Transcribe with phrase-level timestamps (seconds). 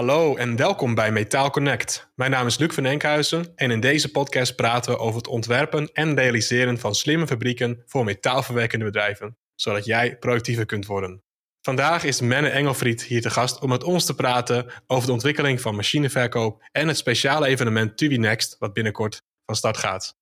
[0.00, 2.10] Hallo en welkom bij Metaal Connect.
[2.14, 5.90] Mijn naam is Luc van Enkhuizen en in deze podcast praten we over het ontwerpen
[5.92, 11.22] en realiseren van slimme fabrieken voor metaalverwerkende bedrijven, zodat jij productiever kunt worden.
[11.62, 15.60] Vandaag is Menne Engelfried hier te gast om met ons te praten over de ontwikkeling
[15.60, 20.16] van machineverkoop en het speciale evenement Tubi Next, wat binnenkort van start gaat.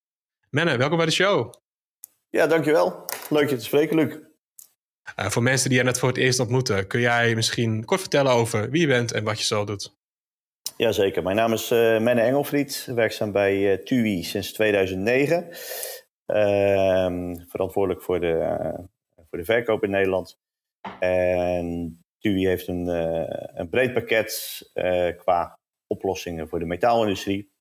[0.49, 1.53] Menne, welkom bij de show.
[2.29, 3.05] Ja, dankjewel.
[3.29, 4.28] Leuk je te spreken, Luc.
[5.15, 8.31] Uh, voor mensen die je net voor het eerst ontmoeten, kun jij misschien kort vertellen
[8.31, 9.97] over wie je bent en wat je zo doet?
[10.77, 15.47] Jazeker, mijn naam is uh, Menne Engelfried, werkzaam bij uh, TUI sinds 2009.
[16.25, 18.57] Ehm, verantwoordelijk voor de,
[19.29, 20.37] voor de verkoop in Nederland.
[20.99, 22.87] En TUI heeft een,
[23.59, 24.61] een breed pakket
[25.17, 27.51] qua oplossingen voor de metaalindustrie.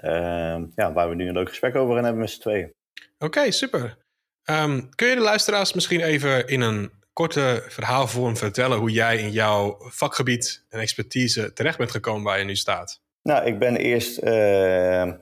[0.00, 2.74] Ehm, ja, waar we nu een leuk gesprek over gaan hebben met z'n tweeën.
[3.18, 3.96] Oké, super.
[4.44, 9.30] Um, kun je de luisteraars misschien even in een korte verhaalvorm vertellen hoe jij in
[9.30, 13.00] jouw vakgebied en expertise terecht bent gekomen waar je nu staat?
[13.22, 15.12] Nou, ik ben eerst uh,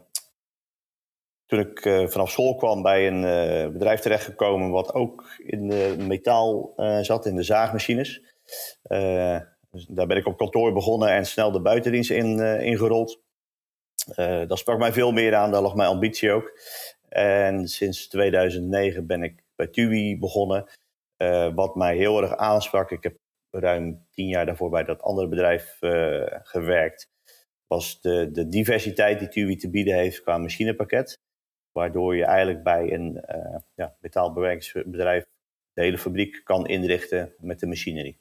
[1.47, 5.95] toen ik uh, vanaf school kwam bij een uh, bedrijf terechtgekomen wat ook in de
[5.99, 8.23] metaal zat, in de zaagmachines.
[9.71, 13.21] Dus daar ben ik op kantoor begonnen en snel de buitendienst in, ingerold.
[14.47, 16.53] dat sprak mij veel meer aan, daar lag mijn ambitie ook.
[17.09, 20.69] En sinds 2009 ben ik bij TUI begonnen.
[21.23, 23.17] Uh, wat mij heel erg aansprak, ik heb
[23.51, 27.09] ruim tien jaar daarvoor bij dat andere bedrijf uh, gewerkt,
[27.67, 31.19] was de, de diversiteit die TUI te bieden heeft qua machinepakket.
[31.73, 35.25] Waardoor je eigenlijk bij een uh, ja, metaalbewerkingsbedrijf
[35.73, 38.21] de hele fabriek kan inrichten met de machinerie.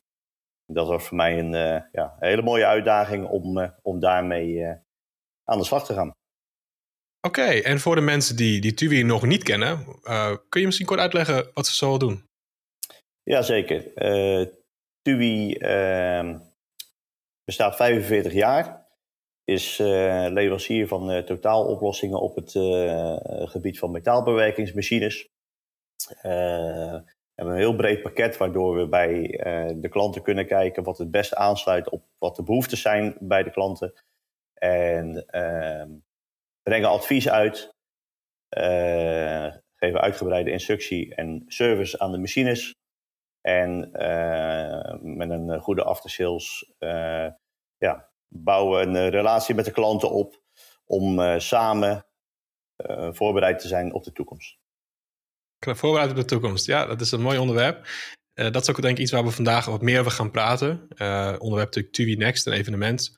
[0.65, 1.51] Dat was voor mij een
[1.91, 4.65] ja, hele mooie uitdaging om, om daarmee
[5.43, 6.16] aan de slag te gaan.
[7.21, 10.87] Oké, en voor de mensen die, die TUI nog niet kennen, uh, kun je misschien
[10.87, 12.25] kort uitleggen wat ze zo doen?
[13.23, 13.83] Jazeker.
[13.95, 14.45] Uh,
[15.01, 16.35] TUI uh,
[17.43, 18.85] bestaat 45 jaar.
[19.43, 19.87] Is uh,
[20.29, 22.51] leverancier van totaaloplossingen op het
[23.51, 25.27] gebied van metaalbewerkingsmachines.
[26.21, 27.03] we
[27.35, 29.21] hebben een heel breed pakket waardoor we bij
[29.75, 33.51] de klanten kunnen kijken wat het beste aansluit op wat de behoeften zijn bij de
[33.51, 33.93] klanten.
[34.53, 35.89] En ehm,
[36.67, 37.69] brengen advies uit,
[38.57, 42.75] uh, geven uitgebreide instructie en service aan de machines.
[43.41, 47.27] En uh, met een goede aftersales uh,
[47.77, 50.41] ja, bouwen een relatie met de klanten op
[50.85, 52.05] om samen
[53.11, 54.57] voorbereid te zijn op de toekomst.
[55.59, 57.87] Voorbereid op de toekomst, ja, dat is een mooi onderwerp.
[58.33, 60.69] dat is ook denk ik iets waar we vandaag wat meer over gaan praten.
[61.39, 63.17] onderwerp natuurlijk TUI Next, een evenement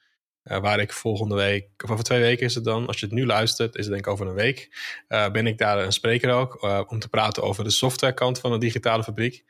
[0.50, 3.16] uh, waar ik volgende week, of over twee weken is het dan, als je het
[3.16, 4.70] nu luistert, is het denk ik over een week,
[5.10, 8.52] uh, ben ik daar een spreker ook uh, om te praten over de softwarekant van
[8.52, 9.44] de digitale fabriek.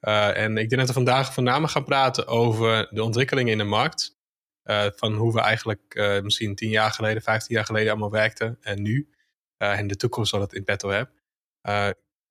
[0.00, 4.16] en ik denk dat we vandaag voornamelijk gaan praten over de ontwikkelingen in de markt.
[4.96, 9.08] van hoe we eigenlijk misschien tien jaar geleden, vijftien jaar geleden allemaal werkten en nu.
[9.56, 11.12] en de toekomst wat het in petto hebt.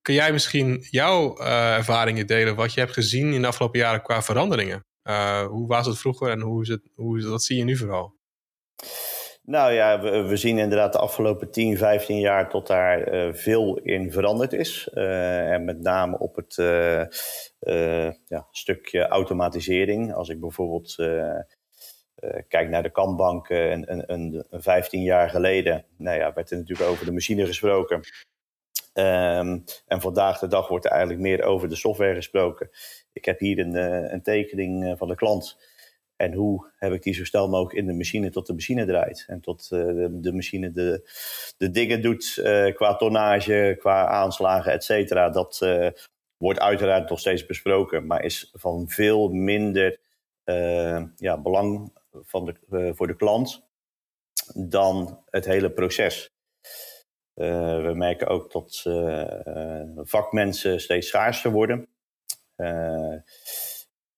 [0.02, 4.22] kun jij misschien jouw ervaringen delen, wat je hebt gezien in de afgelopen jaren qua
[4.22, 4.86] veranderingen?
[5.03, 7.78] Uh, hoe was het vroeger en hoe is het, hoe is wat zie je nu
[7.78, 8.13] vooral?
[9.44, 13.78] Nou ja, we, we, zien inderdaad de afgelopen 10, 15 jaar tot daar uh, veel
[13.78, 14.90] in veranderd is.
[14.94, 16.56] Uh, en met name op het
[18.25, 20.13] ja, stukje automatisering.
[20.13, 20.95] Als ik bijvoorbeeld
[22.47, 26.90] kijk naar de Kanbank een, een, een 15 jaar geleden, nou ja, werd er natuurlijk
[26.90, 28.01] over de machine gesproken.
[28.94, 32.69] Um, en vandaag de dag wordt er eigenlijk meer over de software gesproken.
[33.13, 35.57] Ik heb hier een, uh, een tekening uh, van de klant.
[36.16, 39.25] En hoe heb ik die zo snel mogelijk in de machine tot de machine draait.
[39.28, 41.09] En tot de, de, machine de,
[41.57, 42.40] de dingen doet
[42.74, 45.29] qua tonnage, qua aanslagen, et cetera.
[45.29, 45.68] Dat
[46.38, 48.06] wordt uiteraard nog steeds besproken.
[48.06, 50.00] Maar is van veel minder
[51.16, 53.63] ja, belang van de, voor de klant
[54.56, 56.29] dan het hele proces.
[57.41, 59.23] Uh, we merken ook dat uh,
[59.96, 61.88] vakmensen steeds schaarser worden.
[62.58, 63.16] Uh,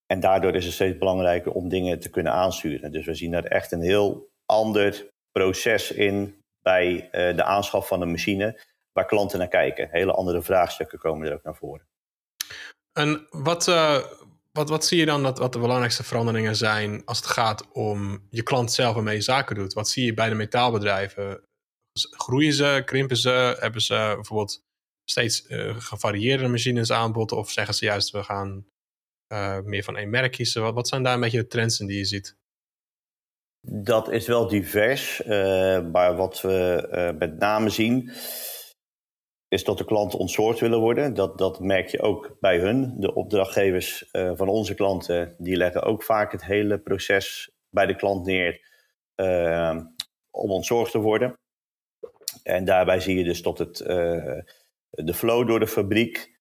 [0.06, 2.92] en daardoor is het steeds belangrijker om dingen te kunnen aansturen.
[2.92, 8.12] Dus we zien daar echt een heel ander proces in bij de aanschaf van een
[8.12, 8.62] machine,
[8.92, 9.90] waar klanten naar kijken.
[9.92, 11.88] Hele andere vraagstukken komen er ook naar voren.
[12.94, 13.66] En wat,
[14.52, 18.28] wat, wat zie je dan dat wat de belangrijkste veranderingen zijn als het gaat om
[18.30, 19.74] je klant zelf waarmee je zaken doet?
[19.74, 21.44] Wat zie je bij de metaalbedrijven?
[22.01, 23.57] Groeien ze, krimpen ze?
[23.60, 24.63] Hebben ze bijvoorbeeld
[25.04, 27.31] steeds uh, gevarieerde machines aanbod?
[27.31, 28.66] Of zeggen ze juist, we gaan
[29.34, 30.74] uh, meer van één merk kiezen?
[30.74, 32.38] Wat, zijn daar een beetje de trends in die je ziet?
[33.68, 35.22] Dat is wel divers.
[35.25, 35.30] Uh,
[35.92, 38.12] maar wat we met name zien,
[39.48, 41.13] is dat de klanten ontsoord willen worden.
[41.13, 43.00] Dat, dat merk je ook bij hun.
[43.00, 48.25] De opdrachtgevers van onze klanten, die leggen ook vaak het hele proces bij de klant
[48.25, 48.62] neer
[50.31, 51.38] om ontzorgd te worden.
[52.44, 53.78] En daarbij zie je dus dat het,
[54.90, 56.40] de flow door de fabriek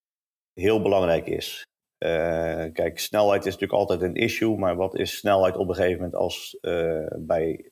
[0.53, 1.63] heel belangrijk is.
[2.73, 6.15] kijk, snelheid is natuurlijk altijd een issue, maar wat is snelheid op een gegeven moment
[6.15, 6.57] als
[7.17, 7.71] bij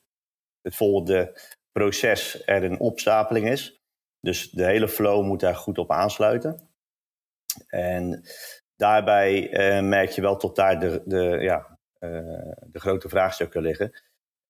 [0.62, 1.40] het volgende
[1.72, 3.82] proces er een opstapeling is?
[4.20, 6.70] Dus de hele flow moet daar goed op aansluiten.
[7.68, 8.24] En
[8.76, 14.02] daarbij uh, merk je wel tot daar de, de, ja, uh, de grote vraagstukken liggen.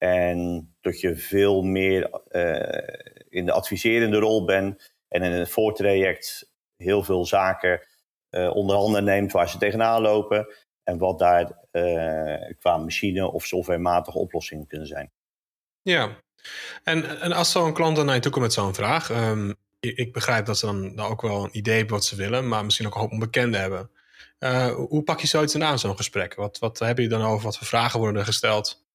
[0.04, 2.98] En dat je veel meer uh,
[3.30, 7.82] in de adviserende rol bent en in het voortraject heel veel zaken
[8.32, 10.48] onder handen neemt waar ze tegenaan lopen.
[10.84, 11.58] En wat daar
[12.60, 15.12] qua machine of softwarematige oplossingen kunnen zijn.
[15.82, 16.18] Ja,
[16.84, 20.14] en, en als zo'n klant dan naar je toe komt met zo'n vraag, um, ik
[20.14, 22.96] begrijp dat ze dan, ook wel een idee hebben wat ze willen, maar misschien ook
[22.96, 23.92] een hoop onbekende hebben.
[24.40, 26.36] Uh, hoe pak je zoiets aan, zo'n gesprek?
[26.36, 27.44] Wat, wat heb je dan over?
[27.44, 28.86] Wat voor vragen worden er gesteld?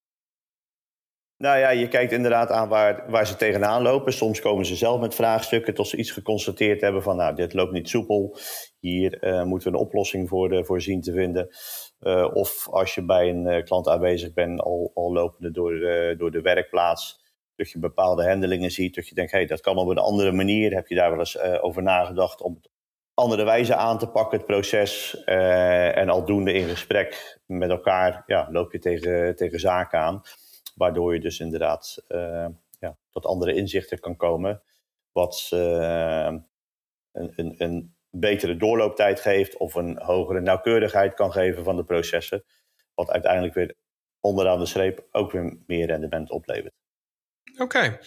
[1.39, 4.13] Nou ja, je kijkt inderdaad aan waar, waar ze tegenaan lopen.
[4.13, 7.73] Soms komen ze zelf met vraagstukken tot ze iets geconstateerd hebben van, nou, dit loopt
[7.73, 8.37] niet soepel.
[8.81, 11.49] Hier uh, moeten we een oplossing voor, de, voor zien te vinden.
[12.01, 15.73] Uh, of als je bij een klant aanwezig bent, al, al lopende door,
[16.19, 17.25] door de werkplaats
[17.57, 20.33] dat je bepaalde handelingen ziet, dat je denkt, hé, hey, dat kan op een andere
[20.33, 20.75] manier.
[20.75, 22.71] Heb je daar wel eens over nagedacht om het
[23.15, 25.25] andere wijze aan te pakken, het proces.
[25.25, 30.23] En aldoende in gesprek met elkaar ja, loop je tegen, tegen zaken aan.
[30.77, 32.47] Waardoor je dus inderdaad uh,
[32.79, 34.63] ja, tot andere inzichten kan komen.
[35.13, 36.45] Wat een,
[37.13, 42.45] een, een betere doorlooptijd geeft of een hogere nauwkeurigheid kan geven van de processen.
[42.95, 43.75] Wat uiteindelijk weer
[44.21, 46.75] onderaan de streep ook weer meer rendement oplevert.
[47.59, 47.99] Oké.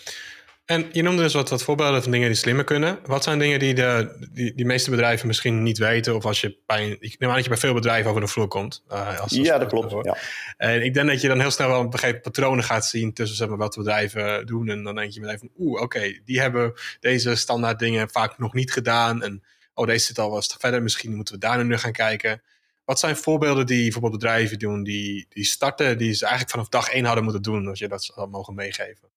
[0.70, 3.00] En je noemde dus wat, wat voorbeelden van dingen die slimmer kunnen.
[3.06, 6.16] Wat zijn dingen die de die, die meeste bedrijven misschien niet weten?
[6.16, 8.48] Of als je bij, ik neem aan dat je bij veel bedrijven over de vloer
[8.48, 8.84] komt.
[8.92, 10.06] Uh, als, ja, dat klopt.
[10.06, 10.18] Ja.
[10.58, 13.38] En ik denk dat je dan heel snel wel een begrepen patronen gaat zien tussen
[13.38, 14.70] zeg maar, wat bedrijven doen.
[14.70, 18.54] En dan denk je meteen van, oeh, oké, die hebben deze standaard dingen vaak nog
[18.54, 19.24] niet gedaan.
[19.24, 19.44] En
[19.74, 22.42] oh, deze zit al wat verder, misschien moeten we daar nu gaan kijken.
[22.86, 26.90] Wat zijn voorbeelden die bijvoorbeeld bedrijven doen, die, die starten, die ze eigenlijk vanaf dag
[26.90, 29.10] één hadden moeten doen, als je dat zou mogen meegeven?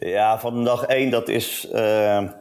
[0.00, 1.68] Ja, van dag één, dat is.
[1.72, 2.32] Uh,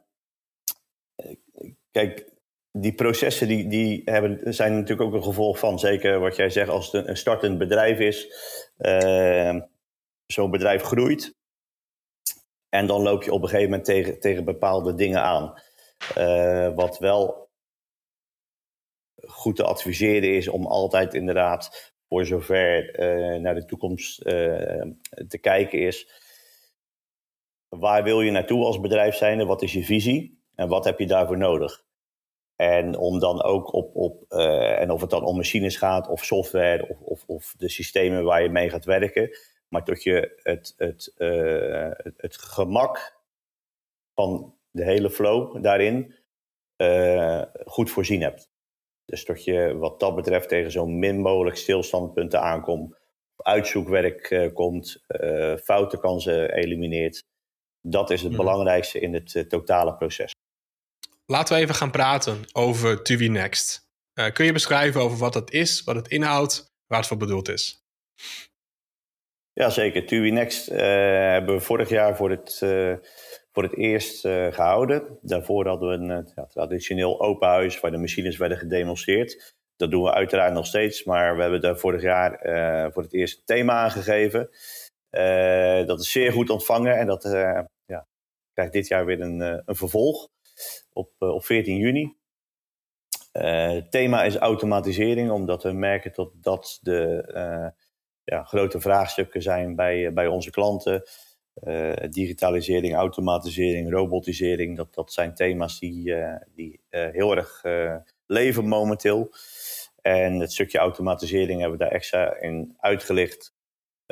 [1.91, 2.33] kijk,
[2.71, 6.69] die processen die, die hebben, zijn natuurlijk ook een gevolg van, zeker wat jij zegt,
[6.69, 8.27] als het een startend bedrijf is,
[8.77, 9.61] uh,
[10.25, 11.35] zo'n bedrijf groeit.
[12.69, 15.53] En dan loop je op een gegeven moment tegen, tegen bepaalde dingen aan.
[16.17, 17.49] Uh, wat wel
[19.27, 22.93] goed te adviseren is om altijd inderdaad, voor zover
[23.41, 24.21] naar de toekomst
[25.27, 26.27] te kijken is
[27.69, 29.45] waar wil je naartoe als bedrijf zijnde?
[29.45, 30.43] Wat is je visie?
[30.55, 31.83] En wat heb je daarvoor nodig?
[32.55, 36.25] En om dan ook op, op uh, en of het dan om machines gaat, of
[36.25, 39.37] software, of, of, of, de systemen waar je mee gaat werken,
[39.67, 43.21] maar dat je het, het, uh, het, gemak
[44.15, 46.15] van de hele flow daarin
[46.77, 48.49] uh, goed voorzien hebt.
[49.05, 52.97] Dus dat je wat dat betreft tegen zo min mogelijk stilstandpunten aankomt,
[53.35, 55.03] uitzoekwerk komt,
[55.63, 57.27] foutenkansen elimineert.
[57.81, 58.41] Dat is het mhm.
[58.41, 60.31] belangrijkste in het eh, totale proces.
[61.25, 63.87] Laten we even gaan praten over TUI Next.
[64.13, 67.49] Uh, kun je beschrijven over wat het is, wat het inhoudt, waar het voor bedoeld
[67.49, 67.83] is?
[69.53, 70.05] Jazeker.
[70.05, 72.57] TUI Next uh, hebben we vorig jaar voor het,
[73.51, 75.17] voor het eerst gehouden.
[75.21, 79.55] Daarvoor hadden we een ja, traditioneel open huis waar de machines werden gedemonstreerd.
[79.75, 82.39] Dat doen we uiteraard nog steeds, maar we hebben daar vorig jaar
[82.93, 84.49] voor het eerst een thema aangegeven.
[85.11, 88.07] Uh, dat is zeer goed ontvangen en dat uh, ja,
[88.53, 90.29] krijgt dit jaar weer een, uh, een vervolg
[90.93, 92.17] op, op 14 juni.
[93.31, 97.73] het thema is automatisering, omdat we merken dat dat de
[98.23, 101.03] ja, grote vraagstukken zijn bij, bij onze klanten.
[102.09, 106.15] digitalisering, automatisering, robotisering, dat, dat zijn thema's die,
[106.55, 107.61] die heel erg
[108.25, 109.33] leven momenteel.
[110.01, 113.53] En het stukje automatisering hebben we daar extra in uitgelicht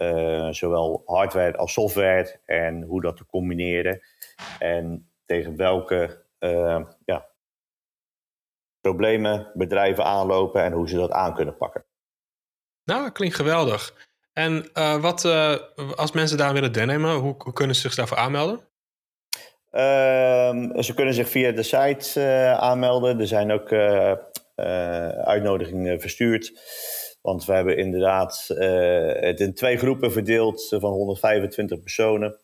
[0.01, 4.01] uh, zowel hardware als software en hoe dat te combineren.
[4.59, 7.27] En tegen welke uh, ja,
[8.81, 11.85] problemen bedrijven aanlopen en hoe ze dat aan kunnen pakken.
[12.83, 14.07] Nou, dat klinkt geweldig.
[14.33, 15.25] En uh, wat,
[15.95, 18.59] als mensen daar willen deelnemen, hoe, hoe, kunnen ze zich daarvoor aanmelden?
[19.71, 22.21] Ehm, ze kunnen zich via de site
[22.59, 23.19] aanmelden.
[23.19, 23.71] Er zijn ook
[25.25, 26.53] uitnodigingen verstuurd.
[27.27, 32.39] Want we hebben inderdaad uh, het in twee groepen verdeeld van 125 personen.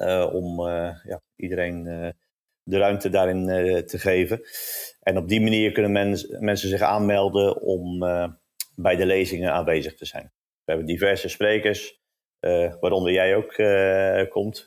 [0.00, 0.60] Uh, om
[1.02, 1.84] ja, iedereen
[2.62, 3.46] de ruimte daarin
[3.86, 4.40] te geven.
[5.00, 7.98] En op die manier kunnen mens, mensen zich aanmelden om
[8.74, 10.32] bij de lezingen aanwezig te zijn.
[10.64, 12.00] we hebben diverse sprekers,
[12.80, 13.54] waaronder jij ook
[14.28, 14.64] komt.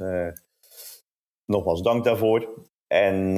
[1.46, 2.70] nogmaals dank daarvoor.
[2.92, 3.38] En,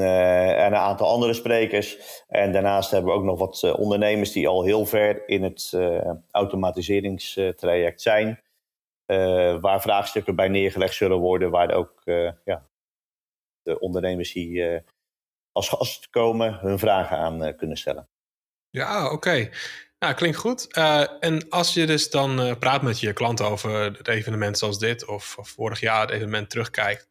[0.58, 1.98] en, een aantal andere sprekers.
[2.28, 5.78] En daarnaast hebben we ook nog wat ondernemers die al heel ver in het
[6.32, 8.42] automatiseringstraject zijn.
[9.62, 12.02] waar vraagstukken bij neergelegd zullen worden, waar ook
[12.46, 12.68] ja,
[13.62, 14.82] de ondernemers die
[15.52, 18.08] als gast komen hun vragen aan kunnen stellen.
[18.70, 19.50] Ja, oké.
[20.00, 20.74] Nou, klinkt goed.
[21.20, 25.38] En als je dus dan praat met je klanten over het evenement zoals dit, of,
[25.38, 27.08] of vorig jaar het evenement terugkijkt,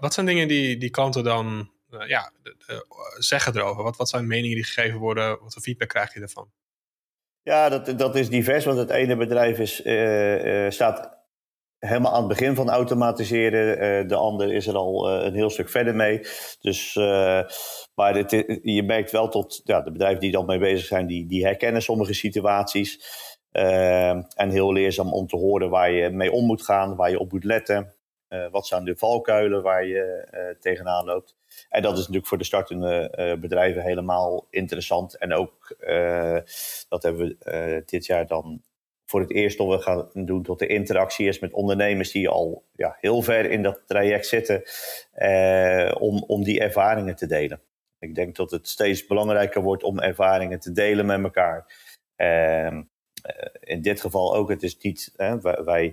[0.00, 1.70] wat zijn dingen die, die klanten dan
[2.06, 2.32] ja,
[3.18, 3.82] zeggen erover?
[3.82, 5.28] Wat, wat zijn meningen die gegeven worden?
[5.28, 6.50] Wat voor feedback krijg je ervan?
[7.42, 9.74] Ja, dat, dat is divers, want het ene bedrijf is,
[10.74, 11.14] staat
[11.78, 14.08] helemaal aan het begin van automatiseren.
[14.08, 16.20] De ander is er al een heel stuk verder mee.
[16.60, 16.94] Dus,
[17.94, 18.16] maar
[18.62, 21.82] je merkt wel tot ja, de bedrijven die dan mee bezig zijn, die, die herkennen
[21.82, 23.00] sommige situaties.
[23.50, 27.32] en heel leerzaam om te horen waar je mee om moet gaan, waar je op
[27.32, 27.95] moet letten.
[28.50, 31.36] Wat zijn de valkuilen waar je tegenaan loopt.
[31.68, 35.18] En dat is natuurlijk voor de startende bedrijven helemaal interessant.
[35.18, 35.76] En ook,
[36.88, 38.62] dat hebben we dit jaar dan
[39.06, 42.96] voor het eerst we gaan doen tot de interactie is met ondernemers die al ja,
[43.00, 44.62] heel ver in dat traject zitten,
[45.12, 47.60] eh, om, om die ervaringen te delen.
[47.98, 51.74] Ik denk dat het steeds belangrijker wordt om ervaringen te delen met elkaar.
[52.16, 52.82] Ehm,
[53.22, 55.12] eh, in dit geval ook, het is niet,
[55.64, 55.92] wij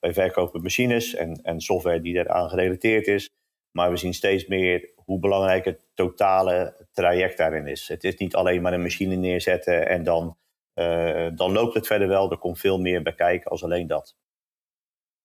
[0.00, 3.30] verkopen machines en, en software die daaraan gerelateerd is.
[3.70, 7.88] Maar we zien steeds meer hoe belangrijk het totale traject daarin is.
[7.88, 10.36] Het is niet alleen maar een machine neerzetten en dan
[10.78, 12.30] uh, dan loopt het verder wel.
[12.30, 14.16] Er komt veel meer bij kijken als alleen dat.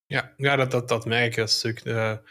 [0.05, 1.39] Ja, ja dat, dat, dat merk je.
[1.39, 2.27] Dat is, natuurlijk, uh,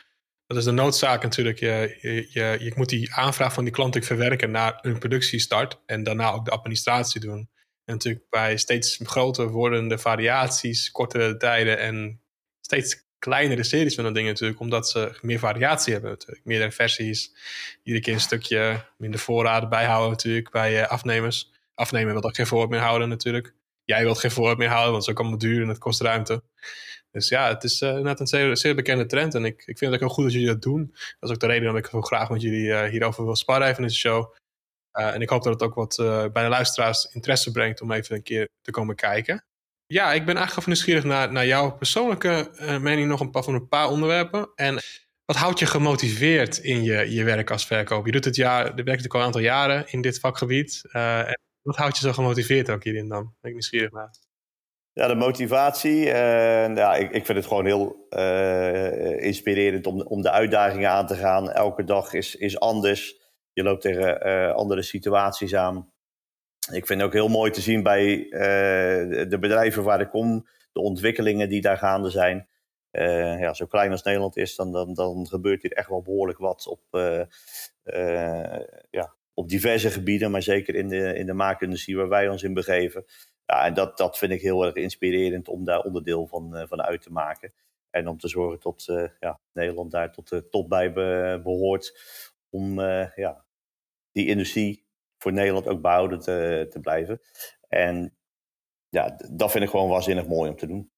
[0.46, 1.58] dat is de noodzaak natuurlijk.
[1.58, 5.80] Je, je, je, je, moet die aanvraag van die klant natuurlijk verwerken naar een productiestart.
[5.86, 7.50] En daarna ook de administratie doen.
[7.84, 12.21] En natuurlijk bij steeds groter wordende variaties, kortere tijden en
[12.64, 16.44] steeds kleinere series van dat dingen natuurlijk, omdat ze meer variatie hebben natuurlijk.
[16.44, 17.34] Meerdere versies,
[17.82, 22.46] iedere keer een stukje minder voorraden bijhouden natuurlijk bij uh, afnemers afnemen wil ook geen
[22.46, 23.54] voorraad meer houden natuurlijk.
[23.84, 26.00] Jij wilt geen voorraad meer houden, want het is ook allemaal duur en het kost
[26.00, 26.42] ruimte.
[27.10, 29.34] Dus ja, het is uh, net een zeer, bekende trend.
[29.34, 30.90] En ik, ik vind het ook heel goed dat jullie dat doen.
[30.92, 33.68] Dat is ook de reden dat ik zo graag met jullie uh, hierover wil sparren
[33.68, 34.34] even in de show.
[34.92, 35.94] En ik hoop dat het ook wat
[36.32, 39.44] bij de luisteraars interesse brengt om even een keer te komen kijken.
[39.92, 43.68] Ja, ik ben eigenlijk nieuwsgierig naar, naar jouw persoonlijke mening nog een paar, van een
[43.68, 44.50] paar onderwerpen.
[44.54, 44.80] En
[45.24, 48.06] wat houdt je gemotiveerd in je, je werk als verkoop?
[48.06, 50.82] Je doet het jaar, je werkt natuurlijk al een aantal jaren in dit vakgebied.
[50.92, 53.22] En wat houdt je zo gemotiveerd ook hierin dan?
[53.22, 54.10] Ben ik nieuwsgierig naar.
[54.92, 56.06] Ja, de motivatie.
[56.06, 61.06] Uh, ja, ik, ik vind het gewoon heel uh, inspirerend om, om de uitdagingen aan
[61.06, 61.50] te gaan.
[61.50, 63.20] Elke dag is, is anders.
[63.52, 65.91] Je loopt tegen uh, andere situaties aan.
[66.70, 68.26] Ik vind het ook heel mooi te zien bij
[69.28, 72.48] de bedrijven waar ik kom, de ontwikkelingen die daar gaande zijn.
[73.40, 76.66] ja, zo klein als Nederland is, dan, dan, dan gebeurt hier echt wel behoorlijk wat
[76.66, 76.82] op,
[78.90, 82.54] ja, op diverse gebieden, maar zeker in de, in de maakindustrie waar wij ons in
[82.54, 83.04] begeven.
[83.46, 87.02] Ja, en dat, dat vind ik heel erg inspirerend om daar onderdeel van, van uit
[87.02, 87.52] te maken.
[87.90, 90.92] En om te zorgen dat ja, Nederland daar tot de top bij
[91.42, 92.00] behoort.
[92.50, 92.80] Om
[93.14, 93.44] ja,
[94.12, 94.81] die industrie
[95.22, 97.20] voor Nederland ook behouden te, te blijven.
[97.68, 98.16] En
[98.88, 100.90] ja, dat vind ik gewoon waanzinnig mooi om te doen.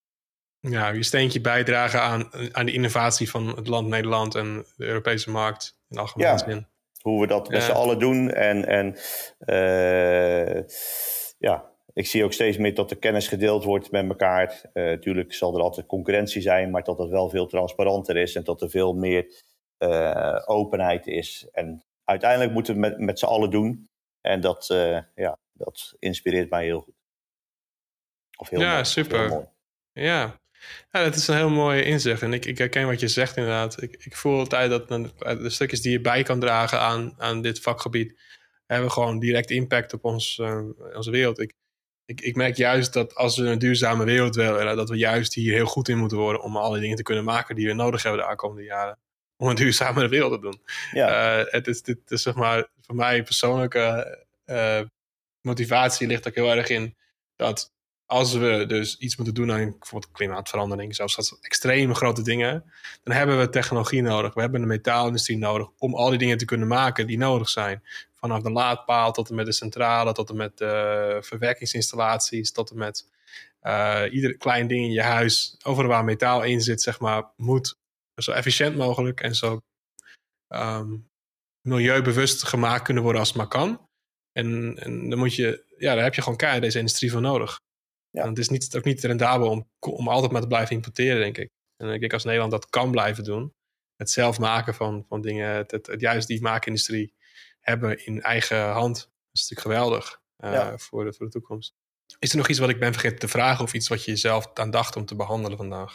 [0.61, 5.31] Ja, je steentje bijdragen aan, aan de innovatie van het land Nederland en de Europese
[5.31, 6.39] markt in algemeen ja.
[6.39, 6.67] zin.
[7.01, 8.31] Hoe we dat met z'n allen doen.
[8.31, 8.97] En, en
[9.47, 10.63] uh,
[11.39, 14.71] ja, ik zie ook steeds meer dat de kennis gedeeld wordt met elkaar.
[14.75, 18.45] Uh, tuurlijk zal er altijd concurrentie zijn, maar dat het wel veel transparanter is en
[18.45, 19.43] dat er veel meer
[19.79, 21.49] uh, openheid is.
[21.53, 23.89] En uiteindelijk moeten we het met, met z'n allen doen.
[24.25, 24.67] En dat,
[25.15, 26.95] ja, dat inspireert mij heel goed.
[28.37, 28.85] Of heel ja, mooi.
[28.85, 29.49] super.
[29.93, 30.41] Ja,
[30.93, 32.23] ja, dat is een heel mooie inzicht.
[32.23, 33.83] En ik, ik herken wat je zegt inderdaad.
[33.83, 34.89] Ik, ik voel altijd dat
[35.19, 38.21] de stukjes die je bij kan dragen aan, aan dit vakgebied...
[38.67, 40.63] hebben gewoon direct impact op ons, uh,
[40.95, 41.41] onze wereld.
[41.41, 41.53] Ik,
[42.05, 44.77] ik, ik merk juist dat als we een duurzame wereld willen...
[44.77, 46.43] dat we juist hier heel goed in moeten worden...
[46.43, 48.99] om alle dingen te kunnen maken die we nodig hebben de aankomende jaren.
[49.37, 50.61] Om een duurzamere wereld te doen.
[50.93, 51.39] Ja.
[51.39, 54.81] Uh, het is, dit is zeg maar voor mij persoonlijke uh,
[55.41, 56.97] motivatie ligt ook heel erg in...
[57.37, 57.73] dat
[58.07, 62.65] als we dus iets moeten doen aan bijvoorbeeld klimaatverandering, zelfs dat extreme grote dingen,
[63.03, 64.35] dan hebben we technologie nodig.
[64.35, 67.83] We hebben de metaalindustrie nodig om al die dingen te kunnen maken die nodig zijn.
[68.15, 72.77] Vanaf de laadpaal tot en met de centrale, tot en met de verwerkingsinstallaties, tot en
[72.77, 73.07] met
[73.63, 75.57] uh, ieder klein ding in je huis.
[75.63, 77.79] Overal waar metaal in zit, zeg maar, moet
[78.23, 79.61] zo efficiënt mogelijk en zo
[80.49, 81.09] um,
[81.61, 83.89] milieubewust gemaakt kunnen worden als het maar kan.
[84.33, 87.61] En, en dan moet je, ja, daar heb je gewoon keihard deze industrie voor nodig.
[88.11, 91.39] En het is niet, ook niet rendabel om, om altijd maar te blijven importeren, denk
[91.39, 91.51] ik.
[91.77, 93.55] En ik denk als Nederland dat kan blijven doen,
[93.97, 97.15] het zelf maken van, van dingen, het, het, juist die maakindustrie
[97.61, 101.75] hebben in eigen hand, dat is natuurlijk geweldig uh, voor, de, voor de toekomst.
[102.19, 104.51] Is er nog iets wat ik ben vergeten te vragen of iets wat je jezelf
[104.55, 105.95] aan dacht om te behandelen vandaag?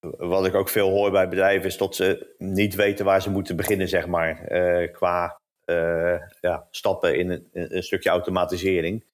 [0.00, 3.56] Wat ik ook veel hoor bij bedrijven is dat ze niet weten waar ze moeten
[3.56, 9.04] beginnen, zeg maar, uh, qua uh, ja, stappen in een, een, stukje automatisering.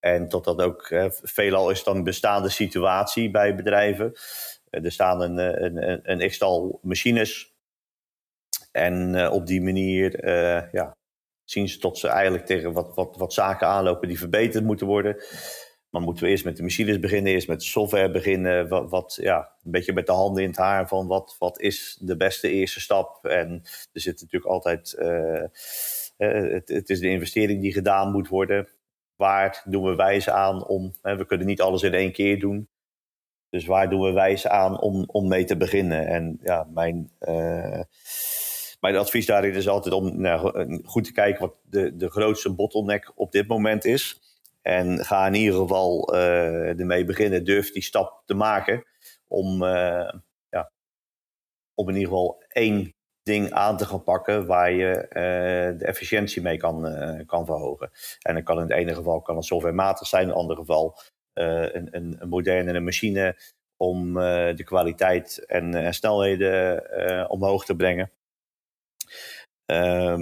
[0.00, 4.12] En tot dat ook, veelal is dan een bestaande situatie bij bedrijven.
[4.70, 7.52] er staan een, een, een x-tal machines.
[8.72, 10.26] En op die manier
[10.72, 10.96] ja,
[11.44, 15.16] zien ze tot ze eigenlijk tegen wat, wat, wat zaken aanlopen die verbeterd moeten worden.
[15.94, 18.68] Maar moeten we eerst met de machines beginnen, eerst met software beginnen.
[18.88, 22.16] Wat, ja, een beetje met de handen in het haar van wat, wat is de
[22.16, 23.24] beste eerste stap.
[23.24, 23.60] En
[23.92, 25.42] er zit natuurlijk altijd, uh,
[26.16, 28.68] het, het, is de investering die gedaan moet worden.
[29.16, 32.68] Waar doen we wijs aan om, we kunnen niet alles in één keer doen.
[33.50, 36.06] Dus waar doen we wijs aan om, om mee te beginnen?
[36.06, 37.80] En ja, mijn, uh,
[38.80, 43.12] mijn advies daarin is altijd om nou, goed te kijken wat de, de grootste bottleneck
[43.14, 44.23] op dit moment is.
[44.64, 47.44] En ga in ieder geval uh, ermee beginnen.
[47.44, 48.84] Durf die stap te maken
[49.28, 50.12] om, uh,
[50.48, 50.70] ja,
[51.74, 56.42] om in ieder geval één ding aan te gaan pakken waar je uh, de efficiëntie
[56.42, 56.82] mee kan,
[57.26, 57.90] kan verhogen.
[58.22, 60.98] En dan kan in het ene geval kan het softwarematig zijn, in het andere geval
[61.32, 63.36] een, een, een modernere machine
[63.76, 64.14] om
[64.54, 68.10] de kwaliteit en, en snelheden omhoog te brengen.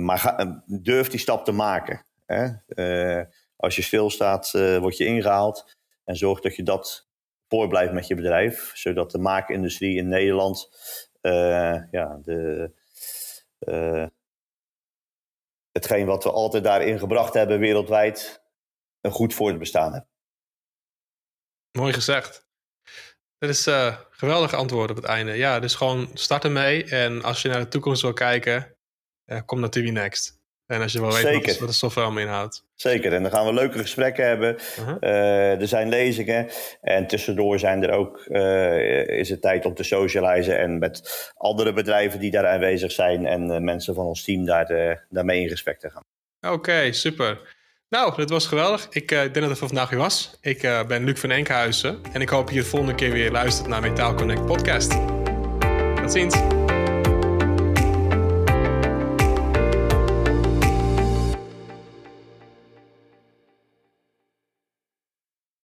[0.04, 2.04] maar ga, durf die stap te maken.
[2.26, 2.48] Hè?
[3.62, 5.76] Als je stilstaat, uh, word je ingehaald.
[6.04, 7.08] En zorg dat je dat
[7.48, 8.70] voorblijft met je bedrijf.
[8.74, 10.68] Zodat de maakindustrie in Nederland
[11.22, 12.72] uh, ja, de,
[13.60, 14.06] uh,
[15.72, 18.42] hetgeen wat we altijd daarin gebracht hebben wereldwijd,
[19.00, 20.06] een goed voortbestaan heeft.
[21.78, 22.46] Mooi gezegd.
[23.38, 25.32] Dat is uh, geweldig antwoord op het einde.
[25.32, 26.84] Ja, dus gewoon start ermee.
[26.84, 28.76] En als je naar de toekomst wil kijken,
[29.44, 30.41] kom naar TV Next.
[30.72, 31.56] En als je wel weet Zeker.
[31.58, 32.64] wat de software allemaal inhoudt.
[32.74, 34.56] Zeker, en dan gaan we leuke gesprekken hebben.
[34.78, 34.96] Uh-huh.
[35.00, 36.48] Uh, er zijn lezingen
[36.80, 41.72] en tussendoor zijn er ook, uh, is het tijd om te socializen en met andere
[41.72, 45.78] bedrijven die daar aanwezig zijn en uh, mensen van ons team daar, daarmee in gesprek
[45.78, 46.02] te gaan.
[46.40, 47.40] Oké, okay, super.
[47.88, 48.86] Nou, dit was geweldig.
[48.90, 50.38] Ik denk dat het voor vandaag weer was.
[50.40, 53.80] Ik ben Luc van Enkhuizen en ik hoop je de volgende keer weer luistert naar
[53.80, 54.90] Metaal Connect podcast.
[55.96, 56.61] Tot ziens.